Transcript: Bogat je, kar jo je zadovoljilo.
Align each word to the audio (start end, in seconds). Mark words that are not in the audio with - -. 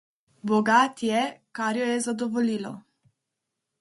Bogat 0.51 1.03
je, 1.09 1.21
kar 1.59 1.79
jo 1.81 1.85
je 1.93 2.01
zadovoljilo. 2.09 2.73